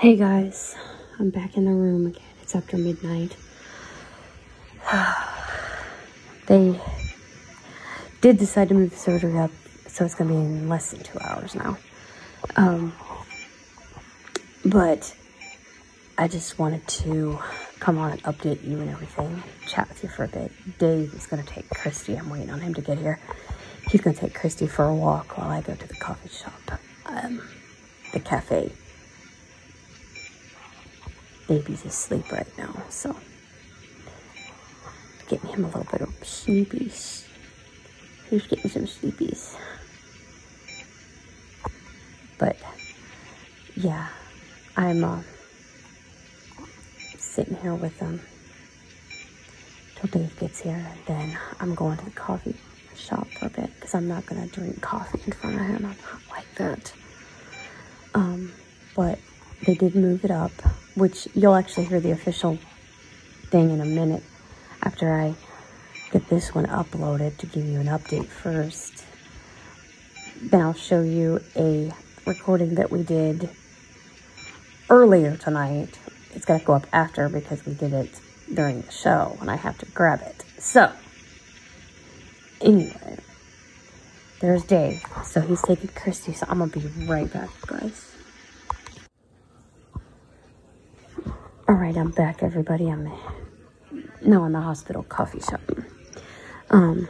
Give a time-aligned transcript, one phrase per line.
[0.00, 0.76] Hey guys,
[1.18, 2.22] I'm back in the room again.
[2.40, 3.36] It's after midnight.
[6.46, 6.80] they
[8.22, 9.50] did decide to move the surgery up,
[9.88, 11.76] so it's gonna be in less than two hours now.
[12.56, 12.94] Um,
[14.64, 15.14] but
[16.16, 17.38] I just wanted to
[17.78, 20.50] come on and update you and everything, chat with you for a bit.
[20.78, 22.16] Dave is gonna take Christy.
[22.16, 23.20] I'm waiting on him to get here.
[23.90, 27.42] He's gonna take Christy for a walk while I go to the coffee shop, um,
[28.14, 28.72] the cafe
[31.50, 33.16] baby's asleep right now, so
[35.26, 37.24] getting him a little bit of sleepies.
[38.28, 39.56] He's getting some sleepies.
[42.38, 42.56] But
[43.74, 44.06] yeah,
[44.76, 45.22] I'm uh,
[47.18, 48.20] sitting here with them
[49.96, 52.54] till Dave gets here, and then I'm going to the coffee
[52.94, 55.74] shop for a bit because I'm not gonna drink coffee in front of him.
[55.74, 55.96] I'm not
[56.30, 56.92] like that.
[58.14, 58.52] Um,
[58.94, 59.18] but
[59.66, 60.52] they did move it up
[60.94, 62.58] which you'll actually hear the official
[63.50, 64.22] thing in a minute
[64.82, 65.34] after I
[66.12, 69.04] get this one uploaded to give you an update first.
[70.42, 71.92] Then I'll show you a
[72.26, 73.50] recording that we did
[74.88, 75.98] earlier tonight.
[76.34, 78.20] It's going to go up after because we did it
[78.52, 80.44] during the show and I have to grab it.
[80.58, 80.92] So,
[82.60, 83.18] anyway,
[84.40, 85.04] there's Dave.
[85.24, 88.16] So he's taking Christy, so I'm going to be right back, guys.
[91.90, 92.88] Right, I'm back, everybody.
[92.88, 93.10] I'm
[94.22, 95.60] now in the hospital coffee shop.
[96.70, 97.08] Um,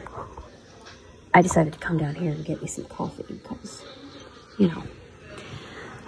[1.35, 3.83] I decided to come down here and get me some coffee because,
[4.57, 4.83] you know,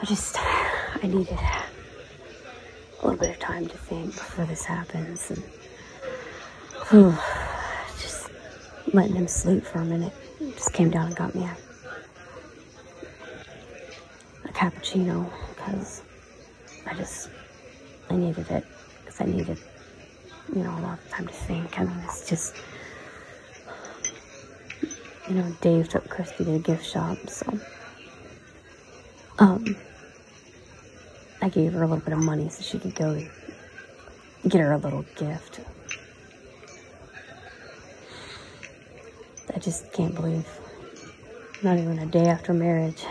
[0.01, 5.43] I just I needed a little bit of time to think before this happens, and
[6.89, 7.15] whew,
[8.01, 8.31] just
[8.91, 10.13] letting him sleep for a minute.
[10.55, 11.55] Just came down and got me a,
[14.45, 16.01] a cappuccino because
[16.87, 17.29] I just
[18.13, 18.63] I needed it
[18.99, 19.57] because I needed,
[20.55, 21.79] you know, a lot of time to think.
[21.79, 22.55] I mean, it's just,
[25.27, 27.59] you know, Dave took Christy to the gift shop, so,
[29.39, 29.75] um,
[31.41, 33.19] I gave her a little bit of money so she could go
[34.47, 35.61] get her a little gift.
[39.55, 40.47] I just can't believe,
[41.63, 43.03] not even a day after marriage,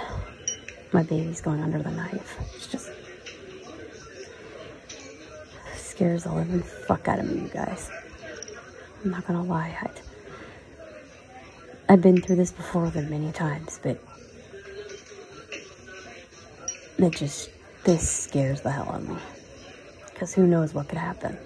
[0.92, 2.38] my baby's going under the knife.
[2.54, 2.88] It's just
[6.02, 7.88] scares the living fuck out of me, you guys.
[9.04, 9.72] I'm not gonna lie.
[9.80, 9.88] i
[11.92, 14.02] I've been through this before them many times, but
[16.98, 17.50] it just,
[17.84, 19.16] this scares the hell out of me.
[20.06, 21.38] Because who knows what could happen.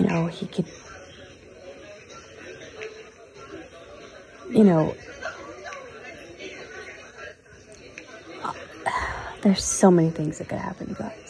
[0.00, 0.66] You know, he could,
[4.50, 4.96] you know,
[9.42, 11.23] there's so many things that could happen, guys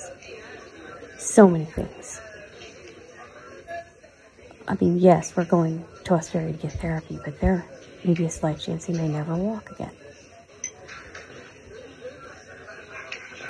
[1.34, 2.20] so many things.
[4.68, 7.66] I mean, yes, we're going to Australia to get therapy, but there
[8.04, 9.90] may be a slight chance he may never walk again.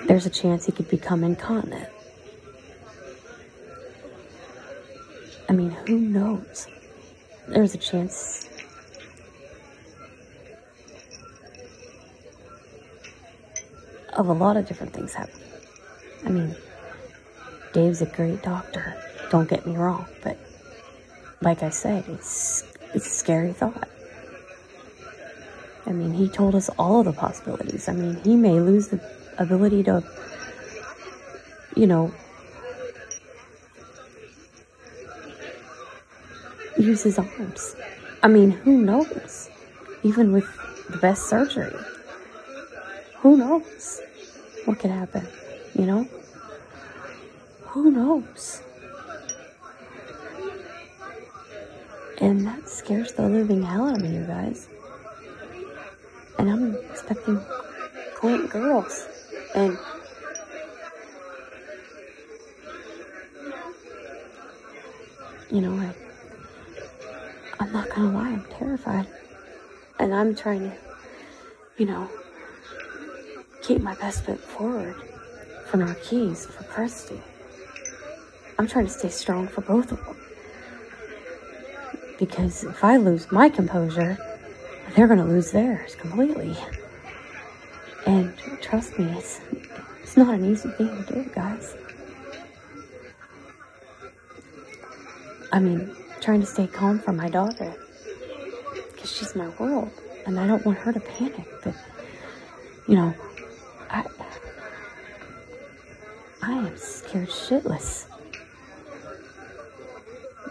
[0.07, 1.91] There's a chance he could become incontinent.
[5.51, 6.67] I mean, who knows?
[7.49, 8.49] There's a chance
[14.15, 15.49] of a lot of different things happening.
[16.25, 16.57] I mean,
[17.75, 18.95] Dave's a great doctor.
[19.31, 20.39] Don't get me wrong, but
[21.41, 22.63] like I said, it's
[22.95, 23.89] it's a scary thought.
[25.85, 27.89] I mean, he told us all of the possibilities.
[27.89, 29.01] I mean, he may lose the
[29.39, 30.05] ability to,
[31.75, 32.15] you know,
[36.79, 37.75] use his arms.
[38.23, 39.51] I mean, who knows?
[40.05, 40.47] Even with
[40.91, 41.75] the best surgery,
[43.17, 44.01] who knows
[44.65, 45.27] what could happen,
[45.75, 46.09] you know?
[47.75, 48.63] Who knows?
[52.21, 54.69] And that scares the living hell out of me, you guys.
[56.39, 57.41] And I'm expecting
[58.15, 59.09] quaint girls.
[59.57, 59.77] And
[65.51, 65.93] you know, I,
[67.59, 69.09] I'm not gonna lie, I'm terrified.
[69.99, 70.77] And I'm trying to,
[71.79, 72.09] you know,
[73.63, 74.95] keep my best foot forward
[75.67, 77.21] for Marquise, for Christy.
[78.59, 80.17] I'm trying to stay strong for both of them.
[82.19, 84.17] Because if I lose my composure,
[84.95, 86.57] they're going to lose theirs completely.
[88.07, 89.41] And trust me, it's,
[90.03, 91.75] it's not an easy thing to do, guys.
[95.51, 97.75] I mean, trying to stay calm for my daughter.
[98.93, 99.91] Because she's my world.
[100.27, 101.47] And I don't want her to panic.
[101.63, 101.75] But,
[102.87, 103.15] you know,
[103.91, 104.05] I,
[106.43, 108.07] I am scared shitless.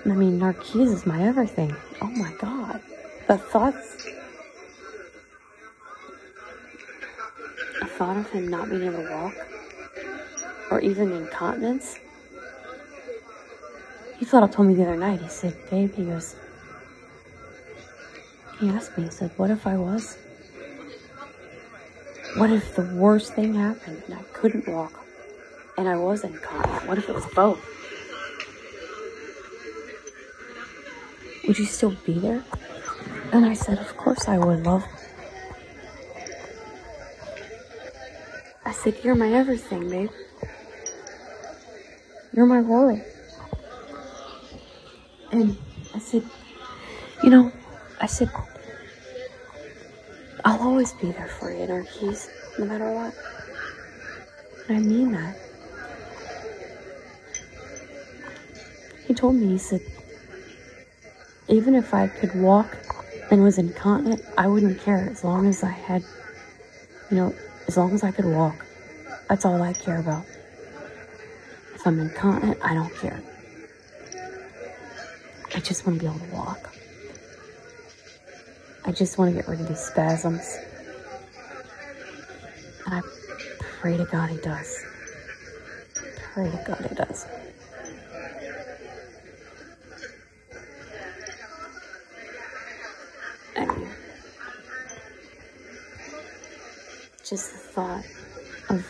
[0.06, 1.74] I mean, Narquise is my everything.
[2.02, 2.82] Oh my god.
[3.28, 4.06] The thoughts.
[7.82, 9.36] A thought of him not being able to walk,
[10.70, 12.00] or even incontinence.
[14.18, 16.36] He flat out told me the other night, he said, Babe, he goes,
[18.60, 20.18] he asked me, he said, What if I was?
[22.36, 25.00] What if the worst thing happened and I couldn't walk
[25.78, 26.88] and I was incontinent?
[26.88, 27.73] What if it was both?
[31.54, 32.44] Would you still be there?
[33.32, 34.84] And I said, Of course I would, love.
[38.66, 40.10] I said, You're my everything, babe.
[42.34, 43.00] You're my world.
[45.32, 45.56] And
[45.94, 46.24] I said,
[47.24, 47.52] You know,
[48.02, 48.32] I said,
[50.44, 53.14] I'll always be there for you, Narquise, no matter what.
[54.70, 55.38] And I mean that.
[59.06, 59.82] He told me, he said,
[61.48, 62.78] even if I could walk
[63.32, 66.04] and was incontinent, I wouldn't care as long as I had,
[67.10, 67.36] you know,
[67.68, 68.66] as long as I could walk.
[69.30, 70.26] That's all I care about.
[71.76, 73.22] If I'm incontinent, I don't care.
[75.56, 76.74] I just want to be able to walk.
[78.86, 80.58] I just want to get rid of these spasms.
[82.86, 83.02] And I
[83.80, 84.84] pray to God he does.
[86.34, 87.26] Pray to God he does.
[97.74, 98.06] Thought
[98.70, 98.86] of,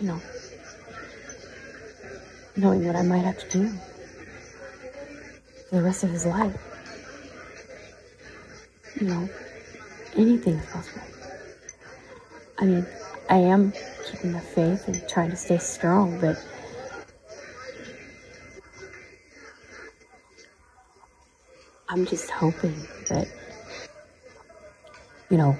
[0.00, 0.20] you know,
[2.56, 3.68] knowing what I might have to do
[5.68, 6.56] for the rest of his life
[9.00, 9.28] you know,
[10.16, 11.02] anything's possible.
[12.58, 12.86] I mean,
[13.30, 13.72] I am
[14.10, 16.36] keeping the faith and trying to stay strong, but
[21.88, 22.74] I'm just hoping
[23.08, 23.28] that,
[25.30, 25.56] you know,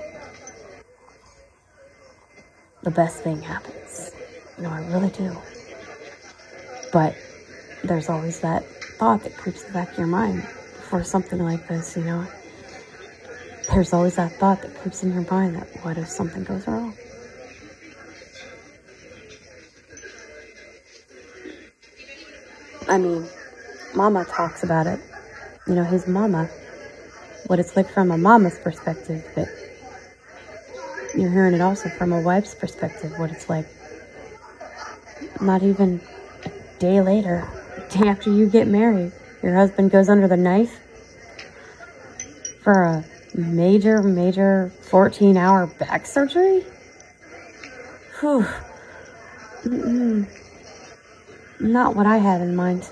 [2.88, 4.12] the best thing happens.
[4.56, 5.36] You know, I really do.
[6.92, 7.14] But
[7.84, 8.64] there's always that
[8.98, 10.42] thought that creeps in the back of your mind
[10.88, 12.26] for something like this, you know
[13.70, 16.94] there's always that thought that creeps in your mind that what if something goes wrong?
[22.88, 23.28] I mean,
[23.94, 25.00] Mama talks about it.
[25.66, 26.48] You know, his mama,
[27.48, 29.48] what it's like from a mama's perspective, but
[31.18, 33.66] you're hearing it also from a wife's perspective, what it's like.
[35.40, 36.00] Not even
[36.44, 39.12] a day later, a day after you get married,
[39.42, 40.78] your husband goes under the knife
[42.62, 43.04] for a
[43.34, 46.64] major, major 14 hour back surgery?
[48.20, 48.46] Whew.
[49.64, 50.26] Mm-mm.
[51.60, 52.88] Not what I had in mind.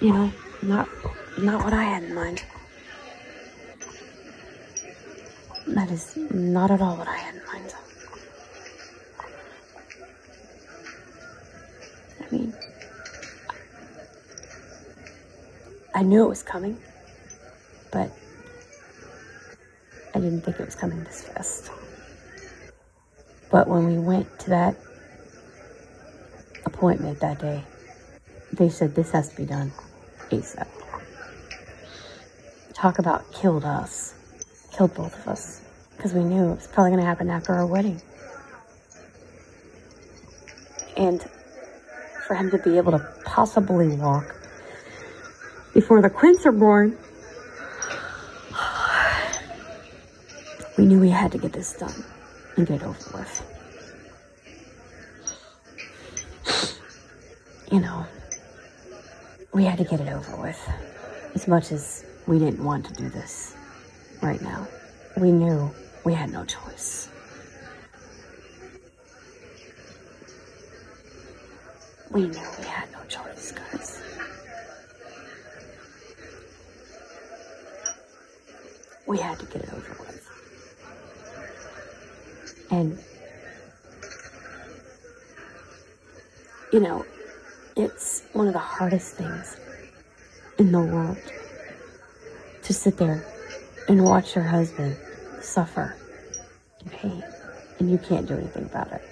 [0.00, 0.88] You know, not
[1.38, 2.44] not what I had in mind.
[5.68, 7.74] That is not at all what I had in mind.
[12.20, 12.54] I mean,
[15.94, 16.78] I knew it was coming
[17.96, 18.10] but
[20.14, 21.70] I didn't think it was coming this fast.
[23.50, 24.76] But when we went to that
[26.64, 27.64] appointment that day,
[28.52, 29.72] they said this has to be done
[30.30, 30.66] ASAP.
[32.74, 34.14] Talk about killed us,
[34.72, 35.62] killed both of us,
[35.96, 38.00] because we knew it was probably going to happen after our wedding.
[40.96, 41.24] And
[42.26, 44.34] for him to be able to possibly walk
[45.74, 46.96] before the Quints are born
[50.76, 52.04] We knew we had to get this done
[52.56, 53.52] and get it over with.
[57.72, 58.06] You know,
[59.54, 60.60] we had to get it over with.
[61.34, 63.56] As much as we didn't want to do this
[64.22, 64.68] right now,
[65.16, 65.70] we knew
[66.06, 67.08] we had no choice.
[72.12, 74.00] We knew we had no choice, guys.
[79.08, 80.30] We had to get it over with.
[82.70, 82.96] And,
[86.72, 87.04] you know,
[87.74, 89.56] it's one of the hardest things
[90.58, 91.18] in the world
[92.62, 93.26] to sit there
[93.88, 94.96] and watch your husband
[95.46, 95.96] suffer
[96.80, 97.24] in pain
[97.78, 99.02] and you can't do anything about it.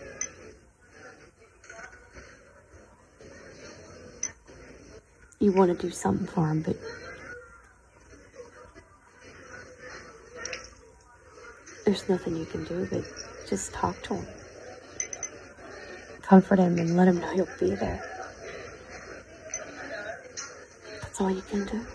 [5.41, 6.77] You want to do something for him, but
[11.85, 13.05] there's nothing you can do but
[13.49, 14.27] just talk to him.
[16.23, 18.03] comfort him and let him know you'll be there.
[21.03, 21.87] That's all you can do.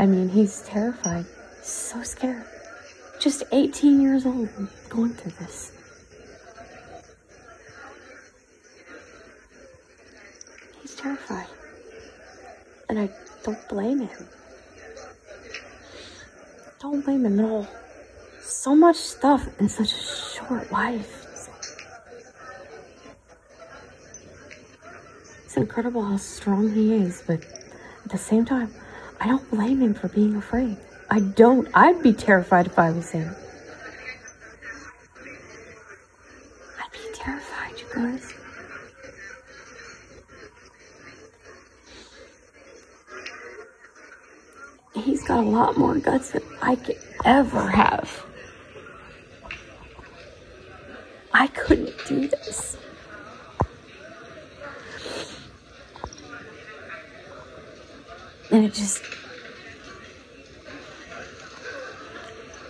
[0.00, 1.26] I mean, he's terrified,
[1.60, 2.44] so scared.
[3.18, 4.48] Just 18 years old,
[4.88, 5.72] going through this.
[10.80, 11.48] He's terrified.
[12.88, 13.10] And I
[13.42, 14.28] don't blame him.
[16.78, 17.66] Don't blame him at all.
[18.40, 21.18] So much stuff in such a short life.
[25.44, 27.42] It's incredible how strong he is, but
[28.04, 28.72] at the same time,
[29.20, 30.76] I don't blame him for being afraid.
[31.10, 31.68] I don't.
[31.74, 33.34] I'd be terrified if I was him.
[36.78, 38.34] I'd be terrified, you guys.
[44.94, 48.24] He's got a lot more guts than I could ever have.
[51.32, 52.76] I couldn't do this.
[58.58, 59.04] And it just.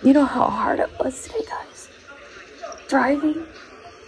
[0.03, 1.89] You know how hard it was today, guys?
[2.87, 3.43] Driving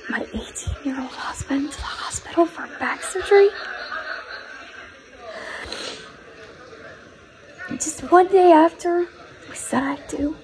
[0.08, 0.44] my 18
[0.84, 3.50] year old husband to the hospital for back surgery.
[7.72, 9.08] Just one day after
[9.50, 10.36] we said I'd do.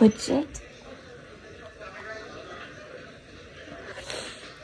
[0.00, 0.60] Legit.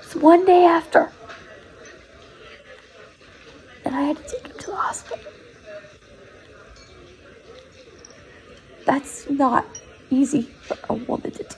[0.01, 1.11] It's one day after.
[3.85, 5.19] And I had to take him to the hospital.
[8.91, 9.65] That's not
[10.11, 11.55] easy for a woman to do.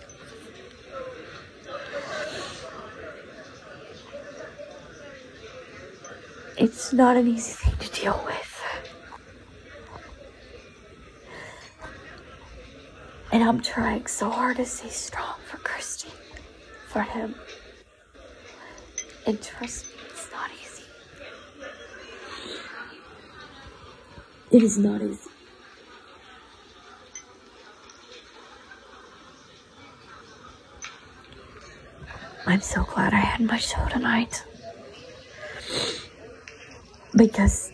[6.59, 8.63] It's not an easy thing to deal with.
[13.33, 16.11] And I'm trying so hard to stay strong for Christy,
[16.89, 17.35] for him.
[19.27, 20.85] And trust me, it's not easy.
[24.51, 25.32] It is not easy.
[32.47, 34.43] I'm so glad I had my show tonight.
[37.15, 37.73] Because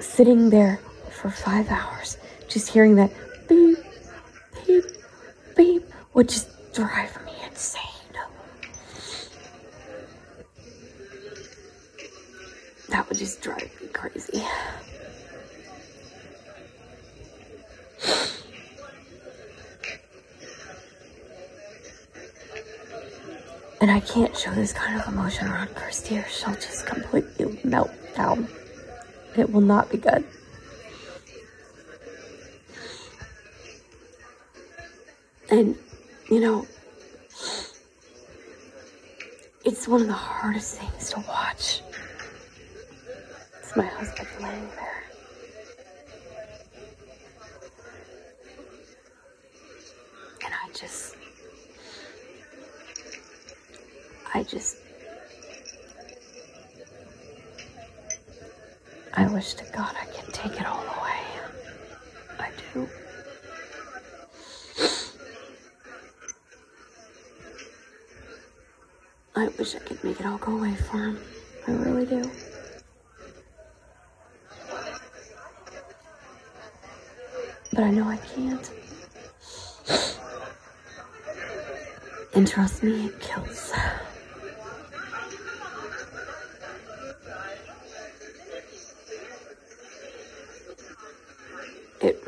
[0.00, 3.12] sitting there for five hours, just hearing that
[3.48, 3.78] beep,
[4.66, 4.84] beep,
[5.56, 7.80] beep would just drive me insane.
[12.90, 14.44] That would just drive me crazy.
[23.80, 27.90] And I can't show this kind of emotion around Christy or she'll just completely melt
[28.14, 28.46] down.
[29.38, 30.22] It will not be good.
[35.50, 35.78] And,
[36.30, 36.66] you know,
[39.64, 41.80] it's one of the hardest things to watch.
[43.60, 45.04] It's my husband laying there.
[50.44, 51.16] And I just,
[54.33, 54.76] I just,
[59.14, 61.20] I wish to God I could take it all away.
[62.38, 62.88] I do.
[69.36, 71.18] I wish I could make it all go away for him.
[71.66, 72.30] I really do.
[77.72, 78.70] But I know I can't.
[82.34, 83.72] And trust me, it kills.
[92.00, 92.22] It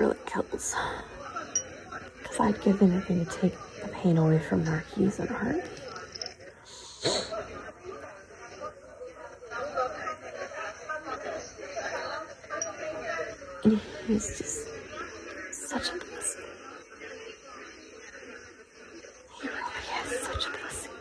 [0.57, 5.63] Because I'd give anything to take the pain away from Marquise and Heart.
[13.65, 14.69] And he's just
[15.53, 16.45] such a blessing.
[19.43, 19.61] He really
[20.07, 20.93] is such a blessing.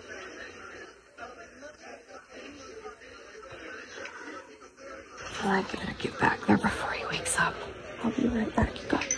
[5.44, 7.56] I gotta get back there before he wakes up.
[8.04, 9.15] I'll be right back, you guys.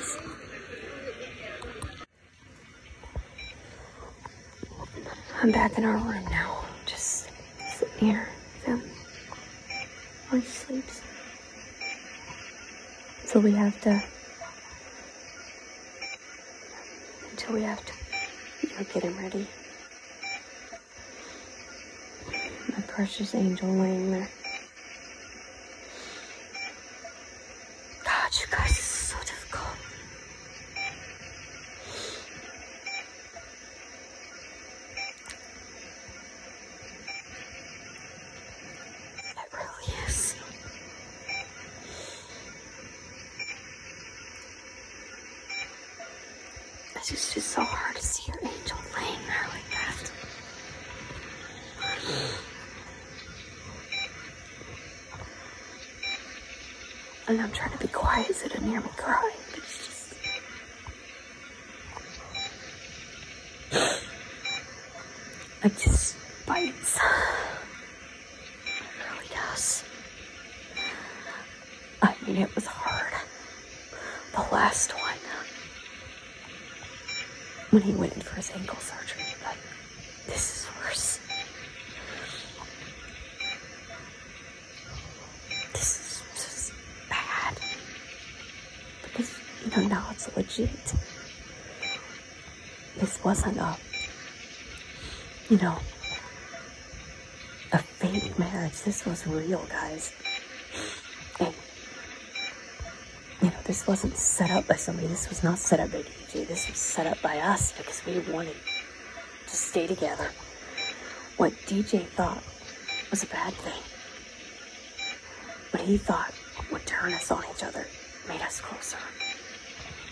[5.47, 6.65] I'm back in our room now.
[6.85, 7.29] Just
[7.69, 8.83] sitting here with him
[10.27, 11.01] while he sleeps.
[13.23, 14.03] So we have to,
[17.31, 17.93] until we have to,
[18.61, 19.47] you know, get him ready.
[22.75, 24.29] My precious angel laying there.
[28.03, 29.77] God, you guys, this is so difficult.
[47.09, 50.11] It's just, so hard to see your angel laying there like that.
[57.29, 60.13] And I'm trying to be quiet so they don't hear me crying, but it's just.
[65.63, 66.95] It just bites.
[66.95, 67.01] It
[69.11, 69.83] really does.
[72.01, 73.13] I mean, it was hard.
[74.33, 75.03] The last one.
[77.69, 79.55] When he went in for his ankle surgery, but
[80.25, 81.19] this is worse.
[85.73, 86.71] This is just
[87.09, 87.59] bad.
[89.03, 89.31] Because,
[89.65, 89.99] you know,
[90.57, 90.93] legit.
[92.97, 93.77] This wasn't a,
[95.49, 95.77] you know,
[97.71, 98.81] a fake marriage.
[98.81, 100.13] This was real, guys.
[101.39, 101.53] And,
[103.41, 105.07] you know, this wasn't set up by somebody.
[105.07, 106.47] This was not set up by DJ.
[106.47, 108.55] This was set up by us because we wanted
[109.47, 110.31] to stay together.
[111.37, 112.43] What DJ thought
[113.11, 113.83] was a bad thing.
[115.71, 116.33] What he thought
[116.71, 117.85] would turn us on each other
[118.27, 118.97] made us closer.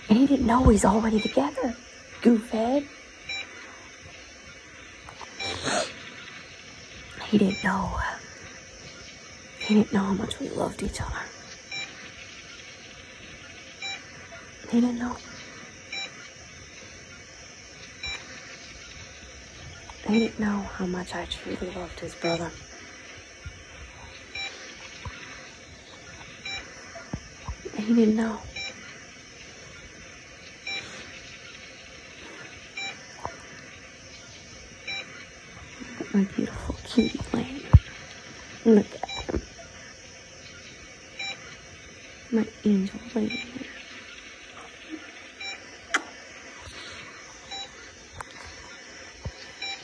[0.10, 1.76] And he didn't know he's already together.
[2.22, 2.88] Goofhead.
[7.26, 7.92] He didn't know.
[7.98, 8.18] Uh,
[9.60, 11.12] he didn't know how much we loved each other.
[14.70, 15.18] He didn't know.
[20.08, 22.52] He didn't know how much I truly loved his brother.
[27.76, 28.40] He didn't know.
[36.16, 37.62] My beautiful cutie Lane.
[38.64, 39.42] Look at him.
[42.32, 43.30] My angel there.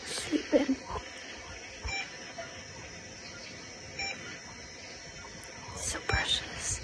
[0.06, 0.78] Sleeping.
[5.76, 6.80] So precious.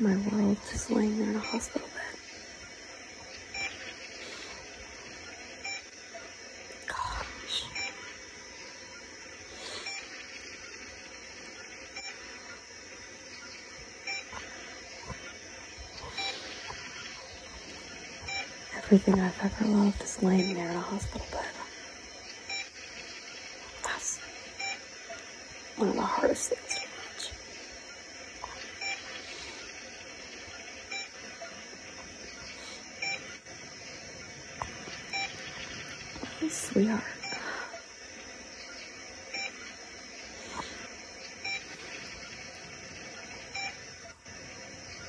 [0.00, 1.88] My world just laying there in a hospital
[18.94, 21.44] Everything I've ever loved is laying there in a hospital bed.
[23.82, 24.20] That's
[25.74, 26.80] one of the hardest things to
[36.40, 36.52] watch.
[36.52, 37.02] Sweetheart.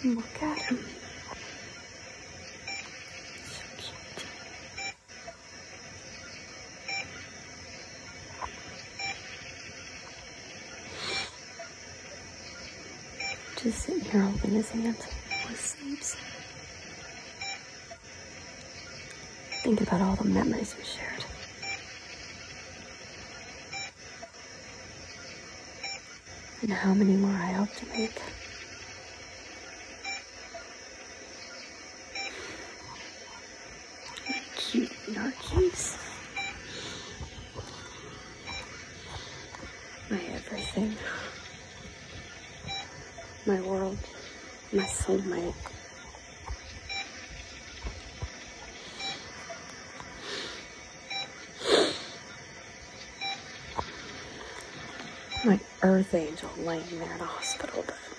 [0.04, 0.80] Look at him.
[3.48, 4.26] So cute.
[13.64, 13.90] Just
[14.42, 16.16] holding his hand while he sleeps.
[19.64, 21.26] Think about all the memories we shared.
[26.62, 28.22] And how many more I hope to make.
[34.58, 35.98] Cute narkies.
[40.10, 40.96] My everything.
[43.46, 43.98] My world.
[44.76, 45.54] My soulmate.
[55.46, 58.15] My earth angel laying there in a hospital bed.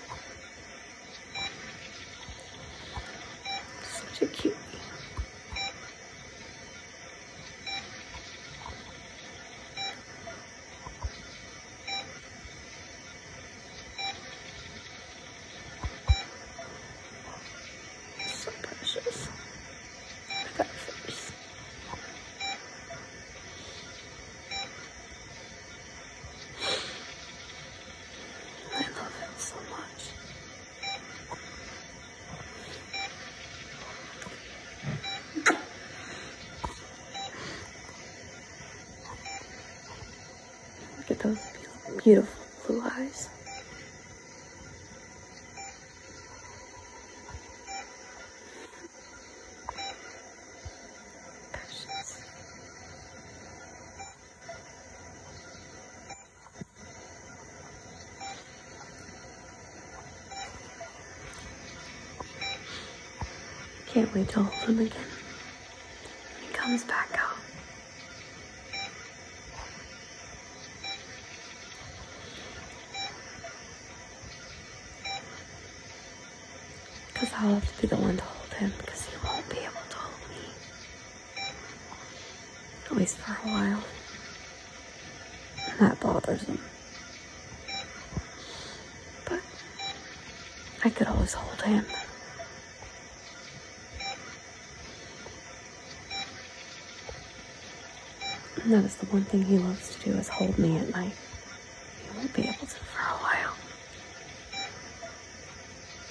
[42.07, 43.27] Beautiful blue eyes.
[63.87, 64.95] Can't wait to hold him again
[66.35, 67.37] when he comes back out.
[77.19, 79.71] Because I'll have to be the one to hold him because he won't be able
[79.89, 80.51] to hold me.
[82.91, 83.83] At least for a while.
[85.69, 86.59] And that bothers him.
[89.23, 89.39] But
[90.83, 91.85] I could always hold him.
[98.61, 101.15] And that is the one thing he loves to do is hold me at night.
[102.03, 103.53] He won't be able to for a while.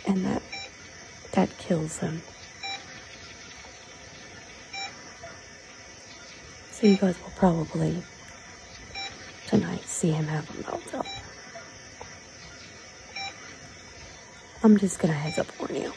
[0.07, 0.40] And that
[1.67, 2.23] kills him.
[6.71, 8.03] So you guys will probably
[9.49, 11.07] tonight see him have a meltdown.
[14.63, 15.93] I'm just gonna heads up warn you.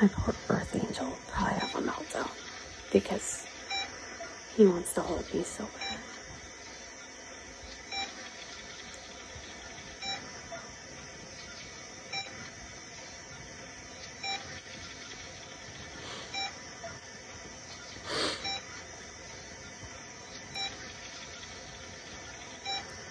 [0.00, 2.30] My poor Earth Angel will probably have a meltdown
[2.92, 3.45] because
[4.56, 5.98] he wants to hold me so bad.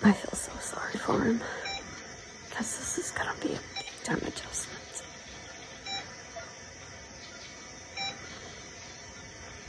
[0.04, 1.42] I feel so sorry for him
[2.50, 4.75] because this is gonna be a big time adjustment.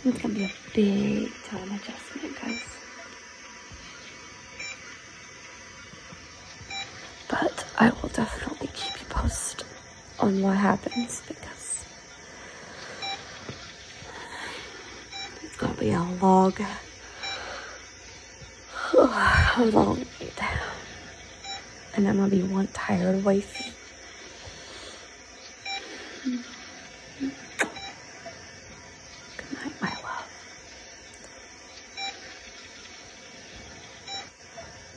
[0.09, 2.61] It's gonna be a big time adjustment, guys.
[7.29, 9.67] But I will definitely keep you posted
[10.21, 11.85] on what happens because
[15.43, 16.55] it's gonna be a long,
[18.97, 20.41] a long night.
[21.97, 23.73] And I'm gonna be one tired wifey.
[26.25, 26.43] Good
[29.55, 30.27] night, my love.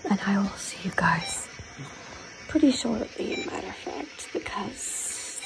[0.09, 1.47] And I will see you guys
[2.47, 5.39] pretty shortly, in matter of fact, because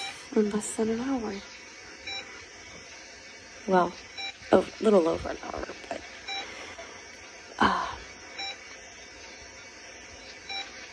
[0.43, 1.33] in less than an hour.
[3.67, 3.93] Well,
[4.51, 6.01] a little over an hour, but
[7.59, 7.87] uh,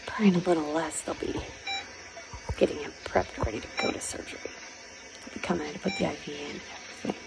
[0.06, 1.34] probably in a little less, they'll be
[2.58, 4.38] getting him prepped, ready to go to surgery.
[4.44, 6.60] They'll be coming in to put the IV in and
[7.02, 7.22] everything.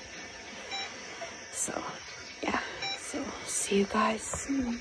[1.51, 1.83] So,
[2.41, 2.59] yeah.
[2.99, 4.79] So, see you guys soon.